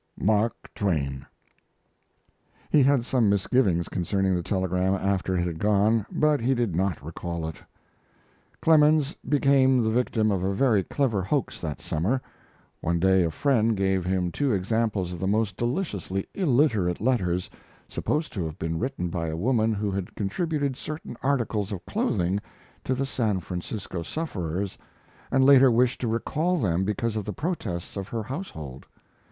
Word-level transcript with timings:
MARK 0.19 0.55
TWAIN. 0.73 1.27
He 2.71 2.81
had 2.81 3.05
some 3.05 3.29
misgivings 3.29 3.87
concerning 3.87 4.33
the 4.33 4.41
telegram 4.41 4.95
after 4.95 5.37
it 5.37 5.45
had 5.45 5.59
gone, 5.59 6.07
but 6.11 6.39
he 6.41 6.55
did 6.55 6.75
not 6.75 7.05
recall 7.05 7.47
it. 7.47 7.57
Clemens 8.63 9.15
became 9.29 9.83
the 9.83 9.91
victim 9.91 10.31
of 10.31 10.43
a 10.43 10.55
very 10.55 10.83
clever 10.83 11.21
hoax 11.21 11.59
that 11.61 11.83
summer. 11.83 12.19
One 12.79 12.99
day 12.99 13.23
a 13.23 13.29
friend 13.29 13.77
gave 13.77 14.03
him 14.03 14.31
two 14.31 14.51
examples 14.53 15.11
of 15.13 15.19
the 15.19 15.27
most 15.27 15.55
deliciously 15.55 16.25
illiterate 16.33 16.99
letters, 16.99 17.47
supposed 17.87 18.33
to 18.33 18.43
have 18.45 18.57
been 18.57 18.79
written 18.79 19.09
by 19.09 19.27
a 19.27 19.37
woman 19.37 19.71
who 19.71 19.91
had 19.91 20.15
contributed 20.15 20.75
certain 20.75 21.15
articles 21.21 21.71
of 21.71 21.85
clothing 21.85 22.39
to 22.85 22.95
the 22.95 23.05
San 23.05 23.39
Francisco 23.39 24.01
sufferers, 24.01 24.79
and 25.29 25.45
later 25.45 25.69
wished 25.69 26.01
to 26.01 26.07
recall 26.07 26.57
them 26.57 26.85
because 26.85 27.15
of 27.15 27.23
the 27.23 27.31
protests 27.33 27.95
of 27.95 28.07
her 28.07 28.23
household. 28.23 28.87